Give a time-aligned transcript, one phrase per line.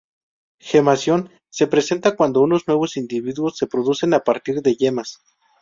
[0.57, 5.19] Gemación: se presenta cuando unos nuevos individuos se producen a partir de yemas.